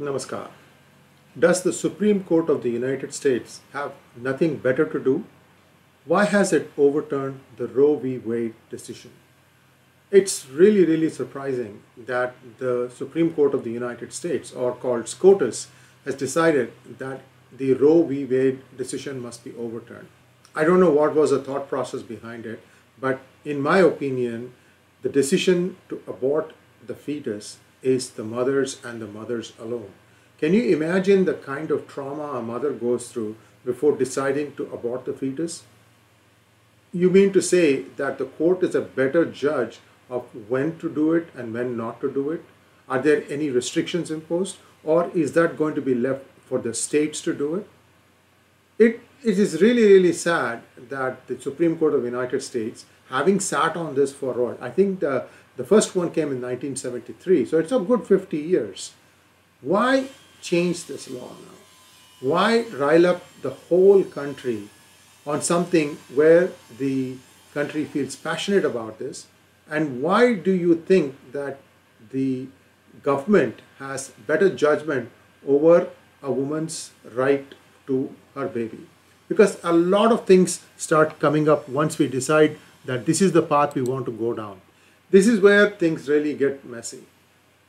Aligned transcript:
Namaskar. 0.00 0.48
Does 1.38 1.62
the 1.62 1.72
Supreme 1.72 2.22
Court 2.24 2.48
of 2.48 2.62
the 2.62 2.70
United 2.70 3.12
States 3.12 3.60
have 3.72 3.92
nothing 4.16 4.56
better 4.56 4.84
to 4.84 4.98
do? 4.98 5.24
Why 6.04 6.24
has 6.24 6.52
it 6.52 6.72
overturned 6.78 7.40
the 7.56 7.66
Roe 7.66 7.96
v. 7.96 8.18
Wade 8.18 8.54
decision? 8.70 9.10
It's 10.10 10.48
really, 10.48 10.84
really 10.84 11.10
surprising 11.10 11.82
that 11.96 12.34
the 12.58 12.90
Supreme 12.94 13.32
Court 13.34 13.54
of 13.54 13.64
the 13.64 13.70
United 13.70 14.12
States, 14.12 14.52
or 14.52 14.74
called 14.74 15.08
SCOTUS, 15.08 15.68
has 16.04 16.14
decided 16.14 16.72
that 16.98 17.20
the 17.52 17.74
Roe 17.74 18.04
v. 18.04 18.24
Wade 18.24 18.60
decision 18.76 19.20
must 19.20 19.44
be 19.44 19.54
overturned. 19.56 20.08
I 20.54 20.64
don't 20.64 20.80
know 20.80 20.92
what 20.92 21.14
was 21.14 21.30
the 21.30 21.42
thought 21.42 21.68
process 21.68 22.02
behind 22.02 22.46
it, 22.46 22.60
but 23.00 23.20
in 23.44 23.60
my 23.60 23.78
opinion, 23.78 24.54
the 25.02 25.08
decision 25.08 25.76
to 25.88 26.02
abort 26.06 26.52
the 26.86 26.94
fetus 26.94 27.58
is 27.82 28.10
the 28.10 28.24
mother's 28.24 28.84
and 28.84 29.00
the 29.00 29.06
mother's 29.06 29.52
alone. 29.58 29.90
Can 30.38 30.54
you 30.54 30.62
imagine 30.76 31.24
the 31.24 31.34
kind 31.34 31.70
of 31.70 31.88
trauma 31.88 32.38
a 32.38 32.42
mother 32.42 32.72
goes 32.72 33.08
through 33.08 33.36
before 33.64 33.96
deciding 33.96 34.54
to 34.56 34.64
abort 34.72 35.04
the 35.04 35.12
fetus? 35.12 35.64
You 36.92 37.10
mean 37.10 37.32
to 37.32 37.42
say 37.42 37.82
that 37.96 38.18
the 38.18 38.24
court 38.24 38.62
is 38.62 38.74
a 38.74 38.80
better 38.80 39.24
judge 39.24 39.80
of 40.08 40.24
when 40.48 40.78
to 40.78 40.88
do 40.88 41.12
it 41.12 41.28
and 41.36 41.52
when 41.52 41.76
not 41.76 42.00
to 42.00 42.10
do 42.10 42.30
it? 42.30 42.44
Are 42.88 43.00
there 43.00 43.24
any 43.28 43.50
restrictions 43.50 44.10
imposed? 44.10 44.56
Or 44.84 45.10
is 45.10 45.32
that 45.32 45.58
going 45.58 45.74
to 45.74 45.82
be 45.82 45.94
left 45.94 46.24
for 46.46 46.58
the 46.58 46.72
states 46.72 47.20
to 47.22 47.34
do 47.34 47.56
it? 47.56 47.66
It, 48.78 49.00
it 49.24 49.38
is 49.38 49.60
really, 49.60 49.82
really 49.82 50.12
sad 50.12 50.62
that 50.88 51.26
the 51.26 51.40
Supreme 51.40 51.76
Court 51.76 51.94
of 51.94 52.02
the 52.02 52.08
United 52.08 52.42
States, 52.42 52.86
having 53.08 53.40
sat 53.40 53.76
on 53.76 53.94
this 53.96 54.12
for 54.12 54.32
what? 54.34 54.62
I 54.62 54.70
think 54.70 55.00
the, 55.00 55.26
the 55.56 55.64
first 55.64 55.96
one 55.96 56.10
came 56.10 56.30
in 56.30 56.40
1973, 56.40 57.46
so 57.46 57.58
it's 57.58 57.72
a 57.72 57.80
good 57.80 58.06
50 58.06 58.36
years. 58.36 58.92
Why 59.60 60.08
change 60.40 60.86
this 60.86 61.10
law 61.10 61.30
now? 61.30 61.58
Why 62.20 62.62
rile 62.72 63.06
up 63.06 63.24
the 63.42 63.50
whole 63.50 64.04
country 64.04 64.68
on 65.26 65.42
something 65.42 65.98
where 66.14 66.50
the 66.78 67.16
country 67.54 67.84
feels 67.84 68.14
passionate 68.14 68.64
about 68.64 69.00
this? 69.00 69.26
And 69.68 70.00
why 70.00 70.34
do 70.34 70.52
you 70.52 70.76
think 70.76 71.16
that 71.32 71.58
the 72.10 72.46
government 73.02 73.60
has 73.78 74.10
better 74.26 74.48
judgment 74.48 75.10
over 75.46 75.88
a 76.22 76.30
woman's 76.30 76.92
right 77.12 77.54
to 77.88 78.14
her 78.34 78.46
baby? 78.46 78.86
Because 79.28 79.58
a 79.62 79.72
lot 79.72 80.12
of 80.12 80.24
things 80.24 80.62
start 80.76 81.18
coming 81.18 81.48
up 81.48 81.68
once 81.68 81.98
we 81.98 82.08
decide 82.08 82.56
that 82.84 83.04
this 83.04 83.20
is 83.20 83.32
the 83.32 83.42
path 83.42 83.74
we 83.74 83.82
want 83.82 84.06
to 84.06 84.12
go 84.12 84.32
down. 84.32 84.60
This 85.10 85.26
is 85.26 85.40
where 85.40 85.70
things 85.70 86.08
really 86.08 86.34
get 86.34 86.64
messy. 86.64 87.02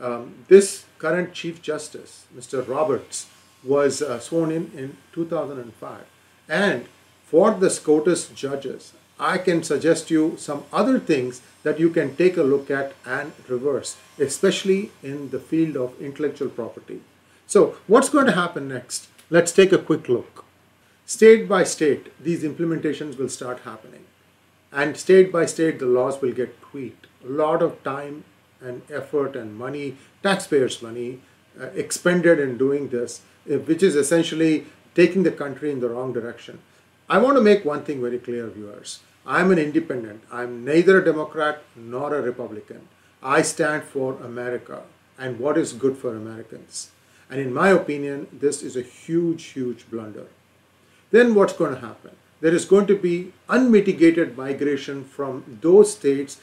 Um, 0.00 0.34
this 0.48 0.84
current 0.98 1.34
Chief 1.34 1.60
Justice, 1.60 2.26
Mr. 2.34 2.66
Roberts, 2.66 3.26
was 3.62 4.02
uh, 4.02 4.18
sworn 4.18 4.50
in 4.50 4.70
in 4.76 4.96
2005. 5.12 6.04
And 6.48 6.86
for 7.24 7.52
the 7.52 7.70
SCOTUS 7.70 8.28
judges, 8.34 8.92
I 9.18 9.38
can 9.38 9.62
suggest 9.62 10.10
you 10.10 10.36
some 10.36 10.64
other 10.72 10.98
things 10.98 11.42
that 11.62 11.78
you 11.78 11.90
can 11.90 12.16
take 12.16 12.36
a 12.36 12.42
look 12.42 12.70
at 12.70 12.94
and 13.06 13.32
reverse, 13.48 13.96
especially 14.18 14.90
in 15.02 15.30
the 15.30 15.38
field 15.38 15.76
of 15.76 16.00
intellectual 16.00 16.48
property. 16.48 17.00
So 17.46 17.76
what's 17.86 18.08
going 18.08 18.26
to 18.26 18.32
happen 18.32 18.68
next? 18.68 19.08
Let's 19.32 19.50
take 19.50 19.72
a 19.72 19.78
quick 19.78 20.10
look. 20.10 20.44
State 21.06 21.48
by 21.48 21.64
state, 21.64 22.12
these 22.22 22.42
implementations 22.42 23.16
will 23.16 23.30
start 23.30 23.60
happening. 23.60 24.04
And 24.70 24.94
state 24.94 25.32
by 25.32 25.46
state, 25.46 25.78
the 25.78 25.86
laws 25.86 26.20
will 26.20 26.32
get 26.32 26.60
tweaked 26.60 27.06
a 27.24 27.30
lot 27.30 27.62
of 27.62 27.82
time 27.82 28.24
and 28.60 28.82
effort 28.90 29.34
and 29.34 29.56
money, 29.56 29.96
taxpayers' 30.22 30.82
money, 30.82 31.20
uh, 31.58 31.68
expended 31.68 32.40
in 32.40 32.58
doing 32.58 32.90
this, 32.90 33.22
uh, 33.50 33.56
which 33.60 33.82
is 33.82 33.96
essentially 33.96 34.66
taking 34.94 35.22
the 35.22 35.30
country 35.30 35.70
in 35.70 35.80
the 35.80 35.88
wrong 35.88 36.12
direction. 36.12 36.58
I 37.08 37.16
want 37.16 37.38
to 37.38 37.42
make 37.42 37.64
one 37.64 37.84
thing 37.84 38.02
very 38.02 38.18
clear, 38.18 38.48
viewers. 38.48 39.00
I'm 39.24 39.50
an 39.50 39.58
independent. 39.58 40.24
I'm 40.30 40.62
neither 40.62 41.00
a 41.00 41.04
Democrat 41.06 41.62
nor 41.74 42.14
a 42.14 42.20
Republican. 42.20 42.86
I 43.22 43.40
stand 43.40 43.84
for 43.84 44.12
America 44.16 44.82
and 45.18 45.38
what 45.38 45.56
is 45.56 45.72
good 45.72 45.96
for 45.96 46.14
Americans. 46.14 46.90
And 47.32 47.40
in 47.40 47.54
my 47.54 47.70
opinion, 47.70 48.26
this 48.30 48.62
is 48.62 48.76
a 48.76 48.82
huge, 48.82 49.44
huge 49.44 49.88
blunder. 49.90 50.26
Then 51.12 51.34
what's 51.34 51.54
going 51.54 51.74
to 51.74 51.80
happen? 51.80 52.10
There 52.42 52.54
is 52.54 52.66
going 52.66 52.86
to 52.88 52.94
be 52.94 53.32
unmitigated 53.48 54.36
migration 54.36 55.02
from 55.04 55.58
those 55.62 55.94
states 55.94 56.42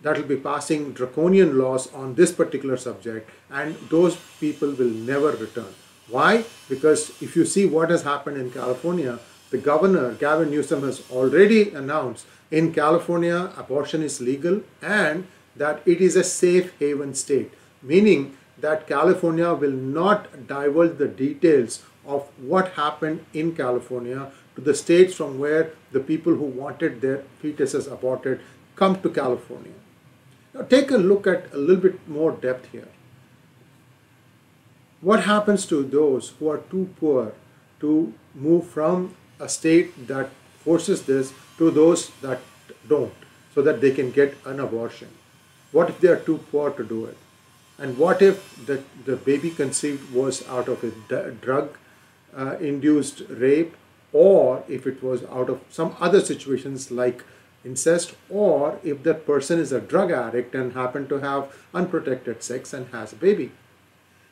that 0.00 0.16
will 0.16 0.28
be 0.28 0.36
passing 0.36 0.92
draconian 0.92 1.58
laws 1.58 1.92
on 1.92 2.14
this 2.14 2.30
particular 2.30 2.76
subject 2.76 3.28
and 3.50 3.74
those 3.90 4.16
people 4.38 4.70
will 4.70 4.94
never 5.10 5.32
return. 5.32 5.74
Why? 6.08 6.44
Because 6.68 7.20
if 7.20 7.34
you 7.34 7.44
see 7.44 7.66
what 7.66 7.90
has 7.90 8.02
happened 8.02 8.36
in 8.36 8.52
California, 8.52 9.18
the 9.50 9.58
governor, 9.58 10.14
Gavin 10.14 10.52
Newsom, 10.52 10.82
has 10.82 11.02
already 11.10 11.70
announced 11.70 12.26
in 12.52 12.72
California 12.72 13.52
abortion 13.56 14.04
is 14.04 14.20
legal 14.20 14.62
and 14.82 15.26
that 15.56 15.82
it 15.84 16.00
is 16.00 16.14
a 16.14 16.22
safe 16.22 16.78
haven 16.78 17.12
state, 17.12 17.52
meaning 17.82 18.36
that 18.60 18.86
California 18.86 19.52
will 19.54 19.70
not 19.70 20.46
divulge 20.46 20.98
the 20.98 21.08
details 21.08 21.82
of 22.06 22.28
what 22.38 22.72
happened 22.72 23.24
in 23.32 23.54
California 23.54 24.30
to 24.54 24.60
the 24.60 24.74
states 24.74 25.14
from 25.14 25.38
where 25.38 25.70
the 25.92 26.00
people 26.00 26.34
who 26.34 26.44
wanted 26.44 27.00
their 27.00 27.22
fetuses 27.42 27.90
aborted 27.90 28.40
come 28.76 29.00
to 29.02 29.10
California. 29.10 29.72
Now 30.54 30.62
take 30.62 30.90
a 30.90 30.96
look 30.96 31.26
at 31.26 31.52
a 31.52 31.58
little 31.58 31.82
bit 31.82 32.08
more 32.08 32.32
depth 32.32 32.72
here. 32.72 32.88
What 35.00 35.24
happens 35.24 35.66
to 35.66 35.84
those 35.84 36.30
who 36.38 36.50
are 36.50 36.58
too 36.58 36.88
poor 36.98 37.32
to 37.80 38.12
move 38.34 38.66
from 38.66 39.14
a 39.38 39.48
state 39.48 40.08
that 40.08 40.30
forces 40.64 41.02
this 41.02 41.32
to 41.58 41.70
those 41.70 42.10
that 42.22 42.40
don't 42.88 43.14
so 43.54 43.62
that 43.62 43.80
they 43.80 43.92
can 43.92 44.10
get 44.10 44.36
an 44.44 44.58
abortion? 44.58 45.08
What 45.70 45.90
if 45.90 46.00
they 46.00 46.08
are 46.08 46.16
too 46.16 46.38
poor 46.50 46.70
to 46.70 46.82
do 46.82 47.04
it? 47.04 47.16
And 47.78 47.96
what 47.96 48.20
if 48.20 48.66
the, 48.66 48.82
the 49.04 49.16
baby 49.16 49.50
conceived 49.50 50.12
was 50.12 50.46
out 50.48 50.68
of 50.68 50.82
a 50.82 51.30
drug 51.30 51.78
uh, 52.36 52.56
induced 52.58 53.22
rape 53.28 53.76
or 54.12 54.64
if 54.68 54.86
it 54.86 55.02
was 55.02 55.24
out 55.24 55.48
of 55.48 55.60
some 55.70 55.96
other 56.00 56.20
situations 56.20 56.90
like 56.90 57.24
incest 57.64 58.14
or 58.28 58.78
if 58.82 59.02
that 59.02 59.26
person 59.26 59.58
is 59.58 59.72
a 59.72 59.80
drug 59.80 60.10
addict 60.10 60.54
and 60.54 60.72
happened 60.72 61.08
to 61.08 61.18
have 61.18 61.54
unprotected 61.74 62.42
sex 62.42 62.72
and 62.72 62.88
has 62.88 63.12
a 63.12 63.16
baby. 63.16 63.52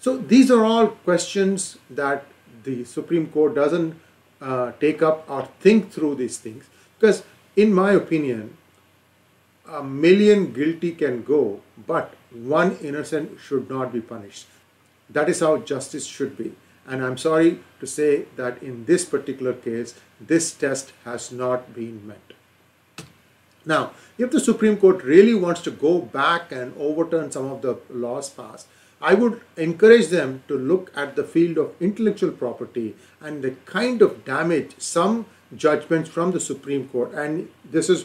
So 0.00 0.16
these 0.16 0.50
are 0.50 0.64
all 0.64 0.88
questions 0.88 1.78
that 1.88 2.24
the 2.64 2.84
Supreme 2.84 3.28
Court 3.28 3.54
doesn't 3.54 4.00
uh, 4.40 4.72
take 4.80 5.02
up 5.02 5.28
or 5.28 5.48
think 5.60 5.90
through 5.92 6.14
these 6.16 6.38
things 6.38 6.64
because 6.98 7.22
in 7.56 7.72
my 7.72 7.92
opinion 7.92 8.56
a 9.68 9.82
million 9.82 10.52
guilty 10.52 10.92
can 10.92 11.22
go 11.22 11.60
but 11.86 12.14
one 12.32 12.76
innocent 12.78 13.38
should 13.40 13.68
not 13.68 13.92
be 13.92 14.00
punished. 14.00 14.46
That 15.08 15.28
is 15.28 15.40
how 15.40 15.58
justice 15.58 16.06
should 16.06 16.36
be. 16.36 16.54
And 16.86 17.04
I'm 17.04 17.18
sorry 17.18 17.60
to 17.80 17.86
say 17.86 18.26
that 18.36 18.62
in 18.62 18.84
this 18.84 19.04
particular 19.04 19.52
case, 19.52 19.94
this 20.20 20.52
test 20.52 20.92
has 21.04 21.30
not 21.30 21.74
been 21.74 22.06
met. 22.06 22.32
Now, 23.64 23.92
if 24.18 24.30
the 24.30 24.40
Supreme 24.40 24.76
Court 24.76 25.04
really 25.04 25.34
wants 25.34 25.60
to 25.62 25.70
go 25.70 26.00
back 26.00 26.50
and 26.50 26.74
overturn 26.78 27.30
some 27.30 27.46
of 27.46 27.62
the 27.62 27.78
laws 27.90 28.30
passed, 28.30 28.66
I 29.02 29.14
would 29.14 29.40
encourage 29.56 30.08
them 30.08 30.42
to 30.48 30.58
look 30.58 30.92
at 30.94 31.16
the 31.16 31.24
field 31.24 31.58
of 31.58 31.74
intellectual 31.80 32.32
property 32.32 32.96
and 33.20 33.42
the 33.42 33.52
kind 33.64 34.02
of 34.02 34.24
damage 34.24 34.74
some 34.78 35.26
judgments 35.56 36.08
from 36.08 36.32
the 36.32 36.40
Supreme 36.40 36.88
Court, 36.88 37.12
and 37.12 37.48
this 37.64 37.88
is 37.88 38.04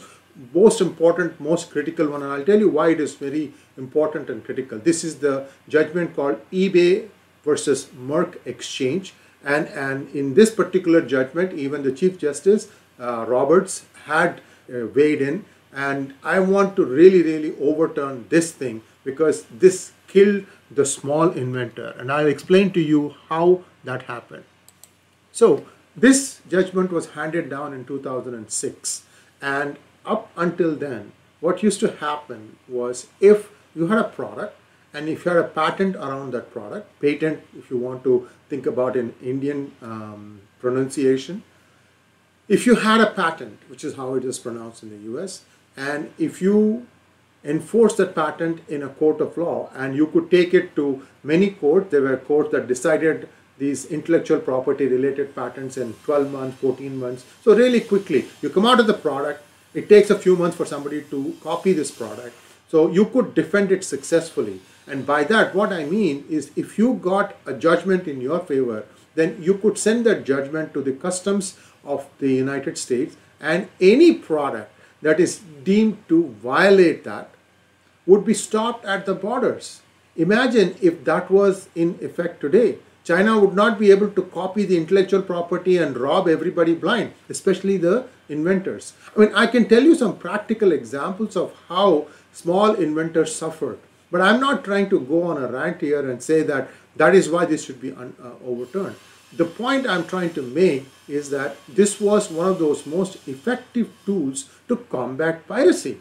most 0.54 0.80
important, 0.80 1.40
most 1.40 1.70
critical 1.70 2.08
one, 2.08 2.22
and 2.22 2.32
I'll 2.32 2.44
tell 2.44 2.58
you 2.58 2.68
why 2.68 2.90
it 2.90 3.00
is 3.00 3.14
very 3.14 3.52
important 3.76 4.28
and 4.30 4.44
critical. 4.44 4.78
This 4.78 5.04
is 5.04 5.18
the 5.18 5.46
judgment 5.68 6.14
called 6.14 6.40
eBay 6.50 7.08
versus 7.44 7.86
MercExchange, 7.86 9.12
and, 9.44 9.68
and 9.68 10.14
in 10.14 10.34
this 10.34 10.50
particular 10.50 11.00
judgment, 11.00 11.52
even 11.52 11.82
the 11.82 11.92
Chief 11.92 12.18
Justice, 12.18 12.68
uh, 12.98 13.24
Roberts, 13.26 13.84
had 14.04 14.40
uh, 14.72 14.86
weighed 14.94 15.22
in 15.22 15.44
and 15.72 16.14
I 16.24 16.40
want 16.40 16.74
to 16.76 16.84
really 16.84 17.22
really 17.22 17.54
overturn 17.60 18.24
this 18.30 18.50
thing 18.50 18.82
because 19.04 19.44
this 19.44 19.92
killed 20.08 20.46
the 20.70 20.86
small 20.86 21.30
inventor 21.30 21.94
and 21.98 22.10
I'll 22.10 22.26
explain 22.26 22.72
to 22.72 22.80
you 22.80 23.14
how 23.28 23.62
that 23.84 24.02
happened. 24.02 24.44
So 25.32 25.66
this 25.94 26.40
judgment 26.48 26.90
was 26.90 27.10
handed 27.10 27.50
down 27.50 27.74
in 27.74 27.84
2006 27.84 29.02
and 29.42 29.76
up 30.06 30.30
until 30.36 30.74
then 30.74 31.12
what 31.40 31.62
used 31.62 31.80
to 31.80 31.92
happen 31.96 32.56
was 32.68 33.08
if 33.20 33.50
you 33.74 33.88
had 33.88 33.98
a 33.98 34.04
product 34.04 34.56
and 34.94 35.08
if 35.08 35.24
you 35.24 35.30
had 35.32 35.38
a 35.38 35.48
patent 35.48 35.94
around 35.96 36.32
that 36.32 36.50
product, 36.50 36.88
patent 37.00 37.40
if 37.58 37.70
you 37.70 37.76
want 37.76 38.02
to 38.04 38.28
think 38.48 38.64
about 38.64 38.96
in 38.96 39.14
Indian 39.22 39.72
um, 39.82 40.40
pronunciation, 40.58 41.42
if 42.48 42.64
you 42.64 42.76
had 42.76 43.00
a 43.00 43.10
patent, 43.10 43.58
which 43.68 43.84
is 43.84 43.96
how 43.96 44.14
it 44.14 44.24
is 44.24 44.38
pronounced 44.38 44.82
in 44.82 44.90
the 44.90 45.18
US, 45.18 45.42
and 45.76 46.10
if 46.18 46.40
you 46.40 46.86
enforce 47.46 47.94
that 47.94 48.14
patent 48.14 48.60
in 48.68 48.82
a 48.82 48.88
court 48.88 49.20
of 49.20 49.36
law 49.38 49.70
and 49.74 49.94
you 49.94 50.06
could 50.08 50.30
take 50.30 50.52
it 50.52 50.74
to 50.76 51.06
many 51.22 51.50
courts. 51.50 51.90
There 51.90 52.02
were 52.02 52.16
courts 52.16 52.50
that 52.52 52.66
decided 52.66 53.28
these 53.58 53.86
intellectual 53.86 54.40
property 54.40 54.86
related 54.86 55.34
patents 55.34 55.76
in 55.76 55.94
12 56.04 56.32
months, 56.32 56.58
14 56.58 56.98
months. 56.98 57.24
So 57.42 57.54
really 57.54 57.80
quickly, 57.80 58.26
you 58.42 58.50
come 58.50 58.66
out 58.66 58.80
of 58.80 58.86
the 58.86 58.94
product, 58.94 59.42
it 59.76 59.90
takes 59.90 60.08
a 60.08 60.18
few 60.18 60.36
months 60.36 60.56
for 60.56 60.64
somebody 60.64 61.02
to 61.02 61.36
copy 61.42 61.72
this 61.74 61.90
product. 61.90 62.34
So 62.68 62.90
you 62.90 63.04
could 63.04 63.34
defend 63.34 63.70
it 63.70 63.84
successfully. 63.84 64.60
And 64.86 65.06
by 65.06 65.22
that, 65.24 65.54
what 65.54 65.72
I 65.72 65.84
mean 65.84 66.24
is 66.30 66.50
if 66.56 66.78
you 66.78 66.94
got 66.94 67.36
a 67.44 67.52
judgment 67.52 68.08
in 68.08 68.22
your 68.22 68.40
favor, 68.40 68.86
then 69.14 69.36
you 69.40 69.54
could 69.58 69.76
send 69.76 70.06
that 70.06 70.24
judgment 70.24 70.72
to 70.72 70.82
the 70.82 70.92
customs 70.92 71.58
of 71.84 72.08
the 72.18 72.32
United 72.32 72.78
States 72.78 73.16
and 73.38 73.68
any 73.80 74.14
product 74.14 74.72
that 75.02 75.20
is 75.20 75.40
deemed 75.62 75.98
to 76.08 76.28
violate 76.42 77.04
that 77.04 77.28
would 78.06 78.24
be 78.24 78.34
stopped 78.34 78.84
at 78.86 79.04
the 79.04 79.14
borders. 79.14 79.82
Imagine 80.16 80.74
if 80.80 81.04
that 81.04 81.30
was 81.30 81.68
in 81.74 81.98
effect 82.00 82.40
today. 82.40 82.78
China 83.06 83.38
would 83.38 83.54
not 83.54 83.78
be 83.78 83.92
able 83.92 84.10
to 84.10 84.22
copy 84.22 84.64
the 84.64 84.76
intellectual 84.76 85.22
property 85.22 85.76
and 85.78 85.96
rob 85.96 86.28
everybody 86.28 86.74
blind, 86.74 87.12
especially 87.28 87.76
the 87.76 88.04
inventors. 88.28 88.94
I 89.16 89.20
mean, 89.20 89.32
I 89.32 89.46
can 89.46 89.68
tell 89.68 89.84
you 89.84 89.94
some 89.94 90.18
practical 90.18 90.72
examples 90.72 91.36
of 91.36 91.52
how 91.68 92.08
small 92.32 92.74
inventors 92.74 93.32
suffered, 93.32 93.78
but 94.10 94.20
I'm 94.20 94.40
not 94.40 94.64
trying 94.64 94.90
to 94.90 94.98
go 94.98 95.22
on 95.22 95.40
a 95.40 95.46
rant 95.46 95.80
here 95.80 96.10
and 96.10 96.20
say 96.20 96.42
that 96.42 96.68
that 96.96 97.14
is 97.14 97.30
why 97.30 97.44
this 97.44 97.64
should 97.64 97.80
be 97.80 97.92
uh, 97.92 98.08
overturned. 98.44 98.96
The 99.32 99.44
point 99.44 99.86
I'm 99.86 100.06
trying 100.06 100.32
to 100.34 100.42
make 100.42 100.86
is 101.06 101.30
that 101.30 101.56
this 101.68 102.00
was 102.00 102.28
one 102.30 102.48
of 102.48 102.58
those 102.58 102.86
most 102.86 103.28
effective 103.28 103.88
tools 104.04 104.48
to 104.66 104.76
combat 104.76 105.46
piracy. 105.46 106.00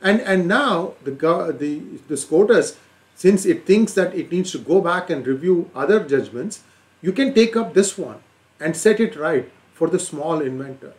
And, 0.00 0.20
and 0.20 0.48
now 0.48 0.94
the, 1.04 1.12
the, 1.12 1.82
the 2.08 2.16
SCOTUS 2.16 2.76
since 3.18 3.44
it 3.44 3.66
thinks 3.66 3.94
that 3.94 4.14
it 4.14 4.30
needs 4.30 4.52
to 4.52 4.58
go 4.58 4.80
back 4.80 5.10
and 5.10 5.26
review 5.26 5.68
other 5.74 5.98
judgments, 6.04 6.60
you 7.02 7.12
can 7.12 7.34
take 7.34 7.56
up 7.56 7.74
this 7.74 7.98
one 7.98 8.20
and 8.60 8.76
set 8.76 9.00
it 9.00 9.16
right 9.16 9.50
for 9.74 9.88
the 9.88 9.98
small 9.98 10.40
inventor. 10.40 10.92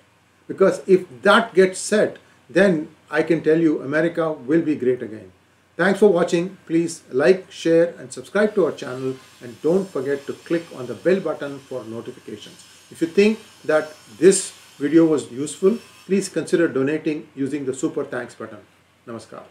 Because 0.46 0.82
if 0.86 1.06
that 1.22 1.54
gets 1.54 1.80
set, 1.80 2.18
then 2.50 2.90
I 3.10 3.24
can 3.24 3.42
tell 3.42 3.58
you 3.58 3.82
America 3.82 4.34
will 4.34 4.62
be 4.62 4.76
great 4.76 5.02
again. 5.02 5.32
Thanks 5.78 6.00
for 6.00 6.10
watching. 6.10 6.58
Please 6.66 7.04
like, 7.10 7.50
share, 7.50 7.94
and 7.98 8.12
subscribe 8.12 8.54
to 8.56 8.66
our 8.66 8.74
channel. 8.74 9.16
And 9.42 9.62
don't 9.62 9.88
forget 9.88 10.28
to 10.28 10.34
click 10.34 10.66
on 10.76 10.88
the 10.88 10.96
bell 10.96 11.22
button 11.22 11.58
for 11.60 11.86
notifications. 11.86 12.66
If 12.92 13.00
you 13.00 13.08
think 13.08 13.40
that 13.64 13.94
this 14.18 14.52
video 14.78 15.06
was 15.06 15.32
useful, 15.32 15.78
please 16.06 16.28
consider 16.28 16.68
donating 16.68 17.30
using 17.34 17.66
the 17.66 17.74
super 17.74 18.04
thanks 18.04 18.36
button. 18.36 18.60
Namaskar. 19.08 19.44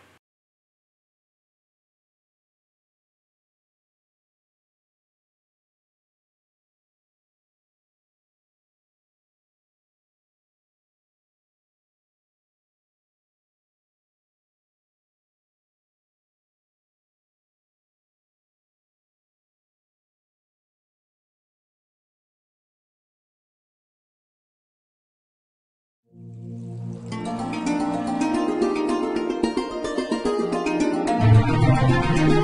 Show. 31.89 32.38